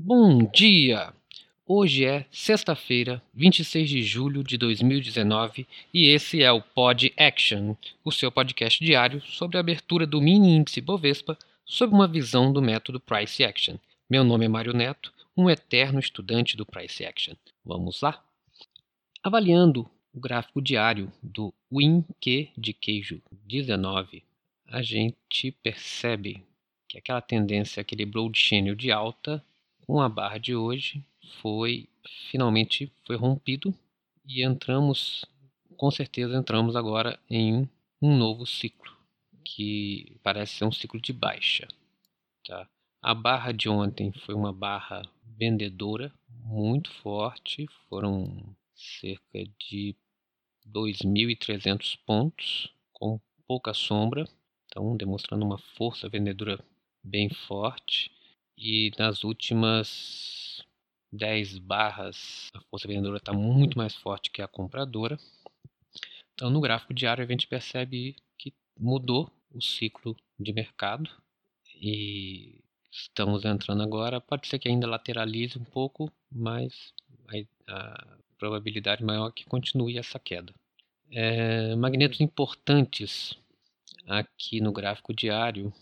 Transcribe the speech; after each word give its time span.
Bom 0.00 0.44
dia! 0.44 1.12
Hoje 1.66 2.04
é 2.04 2.24
sexta-feira, 2.30 3.20
26 3.34 3.90
de 3.90 4.02
julho 4.04 4.44
de 4.44 4.56
2019 4.56 5.66
e 5.92 6.10
esse 6.10 6.40
é 6.40 6.52
o 6.52 6.62
Pod 6.62 7.12
Action, 7.16 7.74
o 8.04 8.12
seu 8.12 8.30
podcast 8.30 8.82
diário 8.82 9.20
sobre 9.22 9.56
a 9.56 9.60
abertura 9.60 10.06
do 10.06 10.20
mini 10.20 10.50
índice 10.50 10.80
Bovespa 10.80 11.36
sob 11.64 11.92
uma 11.92 12.06
visão 12.06 12.52
do 12.52 12.62
método 12.62 13.00
Price 13.00 13.42
Action. 13.42 13.76
Meu 14.08 14.22
nome 14.22 14.44
é 14.44 14.48
Mário 14.48 14.72
Neto, 14.72 15.12
um 15.36 15.50
eterno 15.50 15.98
estudante 15.98 16.56
do 16.56 16.64
Price 16.64 17.04
Action. 17.04 17.34
Vamos 17.64 18.00
lá? 18.00 18.24
Avaliando 19.20 19.90
o 20.14 20.20
gráfico 20.20 20.62
diário 20.62 21.12
do 21.20 21.52
WinQ 21.72 22.50
de 22.56 22.72
queijo 22.72 23.20
19, 23.32 24.22
a 24.68 24.80
gente 24.80 25.50
percebe 25.60 26.44
que 26.86 26.98
aquela 26.98 27.20
tendência, 27.20 27.80
aquele 27.80 28.06
broad 28.06 28.38
channel 28.38 28.76
de 28.76 28.92
alta 28.92 29.44
com 29.88 30.02
a 30.02 30.08
barra 30.08 30.36
de 30.36 30.54
hoje 30.54 31.02
foi 31.40 31.88
finalmente 32.30 32.92
foi 33.06 33.16
rompido 33.16 33.74
e 34.22 34.44
entramos, 34.44 35.24
com 35.78 35.90
certeza 35.90 36.36
entramos 36.36 36.76
agora 36.76 37.18
em 37.30 37.66
um 38.00 38.14
novo 38.14 38.44
ciclo, 38.44 38.94
que 39.42 40.14
parece 40.22 40.56
ser 40.56 40.66
um 40.66 40.70
ciclo 40.70 41.00
de 41.00 41.10
baixa. 41.10 41.66
Tá? 42.46 42.68
A 43.00 43.14
barra 43.14 43.50
de 43.50 43.70
ontem 43.70 44.12
foi 44.12 44.34
uma 44.34 44.52
barra 44.52 45.08
vendedora 45.24 46.12
muito 46.28 46.92
forte, 46.92 47.66
foram 47.88 48.54
cerca 48.74 49.42
de 49.58 49.96
2.300 50.66 51.98
pontos, 52.04 52.70
com 52.92 53.18
pouca 53.46 53.72
sombra, 53.72 54.28
então 54.66 54.94
demonstrando 54.98 55.46
uma 55.46 55.56
força 55.56 56.10
vendedora 56.10 56.62
bem 57.02 57.30
forte. 57.30 58.17
E 58.60 58.90
nas 58.98 59.22
últimas 59.22 60.66
10 61.12 61.58
barras, 61.58 62.48
a 62.52 62.60
força 62.62 62.88
vendedora 62.88 63.18
está 63.18 63.32
muito 63.32 63.78
mais 63.78 63.94
forte 63.94 64.32
que 64.32 64.42
a 64.42 64.48
compradora. 64.48 65.16
Então, 66.34 66.50
no 66.50 66.60
gráfico 66.60 66.92
diário, 66.92 67.24
a 67.24 67.26
gente 67.26 67.46
percebe 67.46 68.16
que 68.36 68.52
mudou 68.76 69.30
o 69.52 69.62
ciclo 69.62 70.16
de 70.38 70.52
mercado 70.52 71.08
e 71.80 72.60
estamos 72.90 73.44
entrando 73.44 73.82
agora. 73.82 74.20
Pode 74.20 74.48
ser 74.48 74.58
que 74.58 74.68
ainda 74.68 74.88
lateralize 74.88 75.56
um 75.56 75.64
pouco, 75.64 76.10
mas 76.28 76.92
a, 77.68 77.74
a 77.74 78.18
probabilidade 78.38 79.04
maior 79.04 79.28
é 79.28 79.32
que 79.32 79.44
continue 79.44 79.98
essa 79.98 80.18
queda. 80.18 80.52
É, 81.12 81.76
magnetos 81.76 82.20
importantes 82.20 83.38
aqui 84.08 84.60
no 84.60 84.72
gráfico 84.72 85.14
diário 85.14 85.72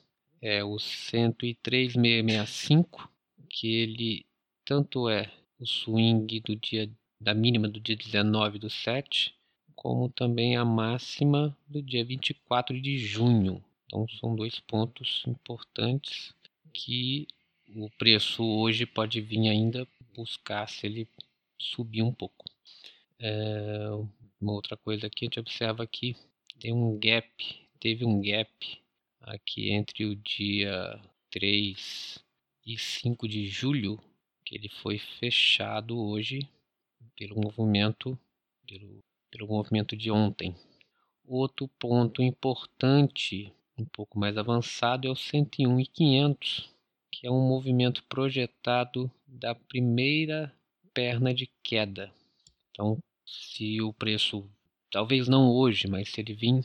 é 0.46 0.62
o 0.62 0.78
103665, 0.78 3.10
que 3.50 3.74
ele 3.74 4.24
tanto 4.64 5.08
é 5.08 5.28
o 5.58 5.66
swing 5.66 6.38
do 6.40 6.54
dia 6.54 6.88
da 7.20 7.34
mínima 7.34 7.68
do 7.68 7.80
dia 7.80 7.96
19 7.96 8.60
do 8.60 8.70
7, 8.70 9.34
como 9.74 10.08
também 10.08 10.56
a 10.56 10.64
máxima 10.64 11.58
do 11.66 11.82
dia 11.82 12.04
24 12.04 12.80
de 12.80 12.96
junho. 12.96 13.60
Então 13.86 14.06
são 14.20 14.36
dois 14.36 14.60
pontos 14.60 15.24
importantes 15.26 16.32
que 16.72 17.26
o 17.74 17.90
preço 17.98 18.44
hoje 18.44 18.86
pode 18.86 19.20
vir 19.20 19.48
ainda 19.48 19.84
buscar 20.14 20.68
se 20.68 20.86
ele 20.86 21.08
subir 21.58 22.02
um 22.02 22.12
pouco. 22.12 22.44
É, 23.18 23.88
uma 24.40 24.52
outra 24.52 24.76
coisa 24.76 25.10
que 25.10 25.24
a 25.24 25.26
gente 25.26 25.40
observa 25.40 25.82
aqui 25.82 26.14
tem 26.60 26.72
um 26.72 26.96
gap, 26.98 27.26
teve 27.80 28.04
um 28.04 28.20
gap 28.20 28.48
aqui 29.26 29.70
entre 29.72 30.04
o 30.04 30.14
dia 30.14 31.00
3 31.30 32.24
e 32.64 32.78
5 32.78 33.28
de 33.28 33.48
julho, 33.48 33.98
que 34.44 34.54
ele 34.54 34.68
foi 34.68 34.98
fechado 34.98 35.98
hoje 35.98 36.48
pelo 37.16 37.34
movimento 37.36 38.18
pelo, 38.66 39.02
pelo 39.30 39.48
movimento 39.48 39.96
de 39.96 40.10
ontem. 40.10 40.54
Outro 41.24 41.68
ponto 41.80 42.22
importante, 42.22 43.52
um 43.76 43.84
pouco 43.84 44.18
mais 44.18 44.38
avançado, 44.38 45.08
é 45.08 45.10
o 45.10 45.16
101 45.16 45.80
e 45.80 45.86
500, 45.86 46.70
que 47.10 47.26
é 47.26 47.30
um 47.30 47.48
movimento 47.48 48.04
projetado 48.04 49.10
da 49.26 49.54
primeira 49.54 50.54
perna 50.94 51.34
de 51.34 51.50
queda. 51.62 52.12
Então, 52.70 52.98
se 53.24 53.80
o 53.82 53.92
preço, 53.92 54.48
talvez 54.90 55.26
não 55.26 55.50
hoje, 55.50 55.88
mas 55.88 56.10
se 56.10 56.20
ele 56.20 56.34
vir 56.34 56.64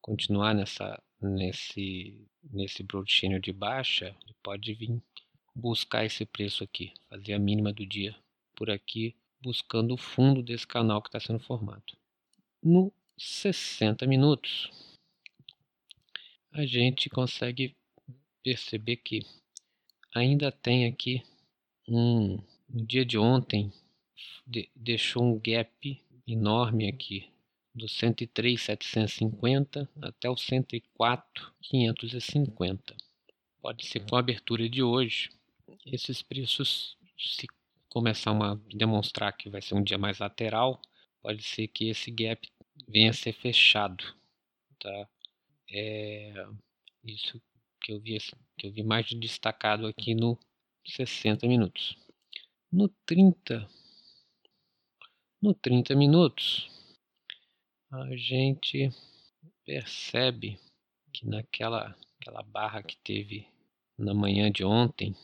continuar 0.00 0.54
nessa 0.54 1.00
nesse, 1.22 2.26
nesse 2.52 2.84
channel 3.06 3.40
de 3.40 3.52
baixa, 3.52 4.14
ele 4.22 4.34
pode 4.42 4.74
vir 4.74 5.02
buscar 5.54 6.04
esse 6.04 6.24
preço 6.24 6.64
aqui, 6.64 6.92
fazer 7.08 7.34
a 7.34 7.38
mínima 7.38 7.72
do 7.72 7.86
dia 7.86 8.16
por 8.54 8.70
aqui, 8.70 9.14
buscando 9.42 9.94
o 9.94 9.98
fundo 9.98 10.42
desse 10.42 10.66
canal 10.66 11.02
que 11.02 11.08
está 11.08 11.20
sendo 11.20 11.38
formado. 11.38 11.82
No 12.62 12.92
60 13.16 14.06
minutos, 14.06 14.70
a 16.52 16.64
gente 16.64 17.08
consegue 17.08 17.76
perceber 18.42 18.96
que 18.96 19.20
ainda 20.14 20.50
tem 20.50 20.86
aqui 20.86 21.22
um 21.88 22.38
no 22.68 22.86
dia 22.86 23.04
de 23.04 23.18
ontem 23.18 23.72
de, 24.46 24.70
deixou 24.74 25.22
um 25.22 25.38
gap 25.38 26.02
enorme 26.26 26.88
aqui 26.88 27.31
do 27.74 27.88
103,750 27.88 29.88
até 30.00 30.28
o 30.28 30.36
104,550. 30.36 32.94
Pode 33.60 33.86
ser 33.86 34.00
com 34.00 34.16
a 34.16 34.20
abertura 34.20 34.68
de 34.68 34.82
hoje, 34.82 35.30
esses 35.86 36.20
preços, 36.22 36.98
se 37.18 37.46
começar 37.88 38.32
a 38.32 38.54
demonstrar 38.74 39.36
que 39.36 39.50
vai 39.50 39.62
ser 39.62 39.74
um 39.74 39.82
dia 39.82 39.98
mais 39.98 40.18
lateral, 40.18 40.80
pode 41.20 41.42
ser 41.42 41.68
que 41.68 41.88
esse 41.88 42.10
gap 42.10 42.48
venha 42.88 43.10
a 43.10 43.14
ser 43.14 43.32
fechado. 43.32 44.04
Tá? 44.78 45.08
É 45.70 46.46
isso 47.04 47.40
que 47.80 47.92
eu 47.92 48.00
vi, 48.00 48.18
que 48.56 48.66
eu 48.66 48.72
vi 48.72 48.82
mais 48.82 49.06
destacado 49.12 49.86
aqui 49.86 50.14
no 50.14 50.38
60 50.84 51.46
minutos. 51.46 51.96
No 52.70 52.88
30, 53.06 53.68
no 55.40 55.54
30 55.54 55.94
minutos, 55.94 56.68
a 57.92 58.16
gente 58.16 58.90
percebe 59.66 60.58
que 61.12 61.26
naquela 61.26 61.94
aquela 62.18 62.42
barra 62.42 62.82
que 62.82 62.96
teve 62.98 63.46
na 63.98 64.14
manhã 64.14 64.50
de 64.50 64.64
ontem 64.64 65.14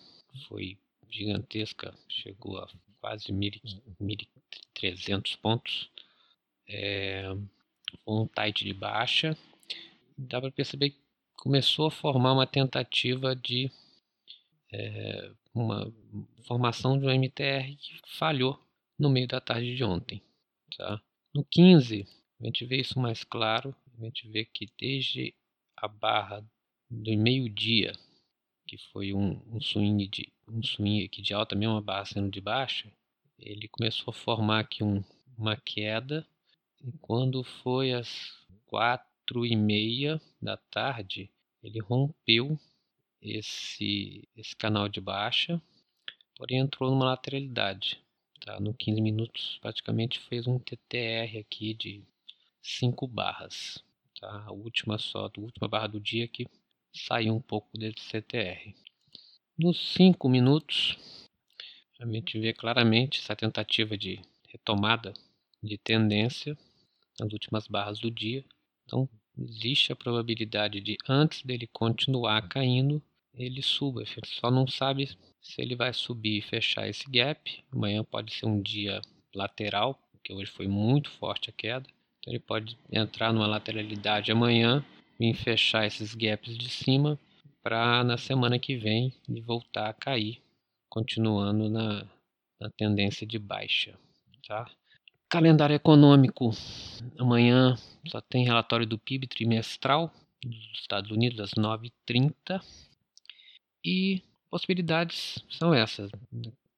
foi 0.49 0.77
gigantesca, 1.09 1.95
chegou 2.09 2.59
a 2.59 2.69
quase 3.01 3.33
1.300 3.33 5.39
pontos. 5.41 5.89
É, 6.69 7.25
um 8.07 8.27
tight 8.27 8.65
de 8.65 8.75
baixa. 8.75 9.35
Dá 10.17 10.41
para 10.41 10.51
perceber 10.51 10.91
que 10.91 10.99
começou 11.37 11.87
a 11.87 11.91
formar 11.91 12.33
uma 12.35 12.47
tentativa 12.47 13.35
de 13.35 13.71
é, 14.71 15.33
uma 15.55 15.91
formação 16.47 16.99
de 16.99 17.07
um 17.07 17.11
MTR 17.11 17.75
que 17.77 17.99
falhou 18.19 18.61
no 18.99 19.09
meio 19.09 19.27
da 19.27 19.41
tarde 19.41 19.75
de 19.75 19.83
ontem. 19.83 20.21
Tá? 20.77 21.01
No 21.35 21.43
15, 21.45 22.07
a 22.41 22.45
gente 22.45 22.65
vê 22.65 22.77
isso 22.77 23.01
mais 23.01 23.25
claro, 23.25 23.75
a 23.99 24.05
gente 24.05 24.29
vê 24.29 24.45
que 24.45 24.71
desde 24.79 25.35
a 25.77 25.89
barra 25.89 26.45
do 26.89 27.17
meio-dia, 27.17 27.93
que 28.67 28.79
foi 28.79 29.13
um, 29.13 29.41
um, 29.53 29.61
swing 29.61 30.07
de 30.07 30.33
um 30.47 30.63
swing 30.63 31.05
aqui 31.05 31.21
de 31.21 31.35
alta, 31.35 31.57
mesmo 31.57 31.75
uma 31.75 31.83
barra 31.83 32.05
sendo 32.05 32.31
de 32.31 32.41
baixa, 32.41 32.93
ele 33.39 33.69
começou 33.69 34.11
a 34.13 34.15
formar 34.15 34.61
aqui 34.61 34.85
um, 34.85 35.03
uma 35.37 35.57
queda 35.57 36.27
e 36.81 36.93
quando 37.01 37.43
foi 37.43 37.93
às 37.93 38.47
quatro 38.67 39.45
e 39.45 39.57
meia 39.57 40.21
da 40.41 40.57
tarde, 40.57 41.31
ele 41.63 41.81
rompeu 41.81 42.59
esse, 43.21 44.29
esse 44.37 44.55
canal 44.55 44.89
de 44.89 45.01
baixa, 45.01 45.61
porém 46.37 46.59
entrou 46.59 46.91
numa 46.91 47.07
lateralidade. 47.07 48.01
Tá? 48.41 48.61
No 48.61 48.73
15 48.73 49.01
minutos 49.01 49.59
praticamente 49.61 50.21
fez 50.21 50.47
um 50.47 50.59
TTR 50.59 51.39
aqui 51.41 51.75
de 51.75 52.05
5 52.63 53.07
barras. 53.07 53.83
Tá? 54.21 54.45
A 54.47 54.53
última 54.53 54.99
só, 54.99 55.27
a 55.27 55.41
última 55.41 55.69
barra 55.69 55.87
do 55.87 56.01
dia 56.01 56.27
que 56.27 56.47
saiu 56.93 57.35
um 57.35 57.41
pouco 57.41 57.77
desse 57.77 58.01
CTR. 58.01 58.75
Nos 59.59 59.95
5 59.95 60.29
minutos, 60.29 60.97
a 62.01 62.07
gente 62.07 62.39
vê 62.39 62.53
claramente 62.53 63.21
essa 63.21 63.35
tentativa 63.35 63.97
de 63.97 64.21
retomada 64.49 65.13
de 65.63 65.77
tendência 65.77 66.57
nas 67.19 67.33
últimas 67.33 67.67
barras 67.67 67.99
do 67.99 68.11
dia. 68.11 68.45
Então, 68.85 69.09
existe 69.37 69.93
a 69.93 69.97
probabilidade 69.97 70.81
de, 70.81 70.97
antes 71.09 71.43
dele 71.43 71.67
continuar 71.67 72.49
caindo, 72.49 73.03
ele 73.35 73.63
suba. 73.63 74.05
Gente 74.05 74.29
só 74.29 74.51
não 74.51 74.67
sabe 74.67 75.09
se 75.41 75.61
ele 75.61 75.77
vai 75.77 75.93
subir 75.93 76.39
e 76.39 76.43
fechar 76.43 76.89
esse 76.89 77.09
gap. 77.11 77.65
Amanhã 77.73 78.05
pode 78.05 78.35
ser 78.35 78.47
um 78.47 78.61
dia 78.61 79.01
lateral, 79.35 79.95
porque 80.13 80.33
hoje 80.33 80.51
foi 80.51 80.67
muito 80.67 81.11
forte 81.11 81.51
a 81.51 81.53
queda. 81.53 81.89
Então 82.29 82.33
ele 82.35 82.39
pode 82.41 82.79
entrar 82.93 83.33
numa 83.33 83.47
lateralidade 83.47 84.31
amanhã 84.31 84.85
e 85.19 85.33
fechar 85.33 85.87
esses 85.87 86.15
gaps 86.15 86.59
de 86.59 86.69
cima 86.69 87.19
para 87.63 88.05
na 88.05 88.19
semana 88.19 88.59
que 88.59 88.77
vem 88.77 89.15
ele 89.27 89.41
voltar 89.41 89.89
a 89.89 89.95
cair 89.95 90.41
continuando 90.91 91.71
na, 91.71 92.07
na 92.61 92.71
tendência 92.77 93.27
de 93.27 93.39
baixa. 93.39 93.99
Tá? 94.47 94.71
Calendário 95.29 95.75
econômico. 95.75 96.51
Amanhã 97.19 97.77
só 98.07 98.21
tem 98.21 98.45
relatório 98.45 98.87
do 98.87 98.99
PIB 98.99 99.27
trimestral 99.27 100.13
dos 100.43 100.81
Estados 100.81 101.11
Unidos 101.11 101.41
às 101.41 101.51
9h30. 101.53 102.63
E 103.85 104.23
possibilidades 104.51 105.43
são 105.49 105.73
essas. 105.73 106.11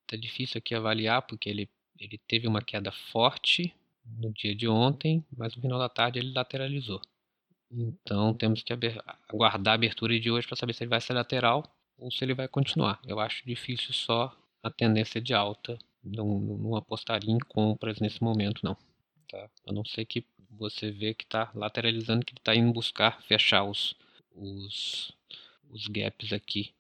Tá 0.07 0.17
difícil 0.17 0.59
aqui 0.59 0.75
avaliar 0.75 1.23
porque 1.23 1.49
ele, 1.49 1.69
ele 1.99 2.19
teve 2.29 2.47
uma 2.47 2.63
queda 2.63 2.93
forte 2.93 3.75
no 4.05 4.33
dia 4.33 4.55
de 4.55 4.69
ontem, 4.69 5.25
mas 5.37 5.55
no 5.55 5.63
final 5.63 5.79
da 5.79 5.89
tarde 5.89 6.19
ele 6.19 6.33
lateralizou. 6.33 7.01
Então 7.71 8.35
temos 8.35 8.63
que 8.63 8.73
aguardar 9.29 9.73
a 9.73 9.75
abertura 9.75 10.19
de 10.19 10.31
hoje 10.31 10.47
para 10.47 10.57
saber 10.57 10.73
se 10.73 10.83
ele 10.83 10.91
vai 10.91 11.01
ser 11.01 11.13
lateral 11.13 11.65
ou 11.97 12.11
se 12.11 12.25
ele 12.25 12.35
vai 12.35 12.49
continuar. 12.49 13.01
Eu 13.07 13.21
acho 13.21 13.47
difícil 13.47 13.93
só 13.93 14.35
a 14.63 14.71
tendência 14.71 15.21
de 15.21 15.35
alta. 15.35 15.79
Não, 16.03 16.41
não 16.41 16.77
apostaria 16.77 17.33
em 17.33 17.39
compras 17.39 18.01
nesse 18.01 18.23
momento, 18.23 18.65
não. 18.65 18.77
Tá? 19.29 19.49
A 19.69 19.73
não 19.73 19.85
ser 19.85 20.05
que 20.07 20.25
você 20.51 20.91
vê 20.91 21.15
que 21.15 21.25
está 21.25 21.51
lateralizando, 21.55 22.25
que 22.25 22.33
ele 22.33 22.41
está 22.41 22.55
indo 22.55 22.73
buscar 22.73 23.23
fechar 23.23 23.65
os, 23.65 23.95
os, 24.35 25.13
os 25.69 25.87
gaps 25.87 26.33
aqui 26.33 26.75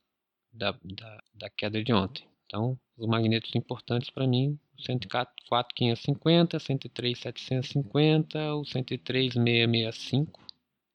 da, 0.52 0.74
da, 0.82 1.22
da 1.34 1.50
queda 1.50 1.82
de 1.82 1.92
ontem. 1.92 2.24
Então, 2.46 2.78
os 2.96 3.06
magnetos 3.06 3.54
importantes 3.54 4.10
para 4.10 4.26
mim, 4.26 4.58
104,550, 4.80 6.58
103,750, 6.58 8.54
o 8.54 8.64
103,665 8.64 10.40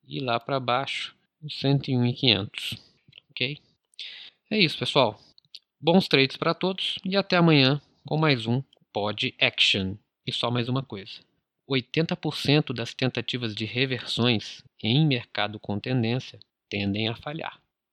e 0.07 0.19
lá 0.19 0.39
para 0.39 0.59
baixo, 0.59 1.15
o 1.41 1.49
101,500. 1.49 2.77
Ok? 3.31 3.57
É 4.49 4.59
isso, 4.59 4.77
pessoal. 4.77 5.19
Bons 5.79 6.07
trades 6.07 6.37
para 6.37 6.53
todos 6.53 6.97
e 7.03 7.17
até 7.17 7.37
amanhã 7.37 7.81
com 8.05 8.17
mais 8.17 8.45
um 8.45 8.63
Pod 8.93 9.33
Action. 9.41 9.95
E 10.25 10.31
só 10.31 10.49
mais 10.49 10.69
uma 10.69 10.83
coisa: 10.83 11.21
80% 11.69 12.73
das 12.73 12.93
tentativas 12.93 13.55
de 13.55 13.65
reversões 13.65 14.63
em 14.81 15.05
mercado 15.05 15.59
com 15.59 15.79
tendência 15.79 16.39
tendem 16.69 17.07
a 17.07 17.15
falhar. 17.15 17.64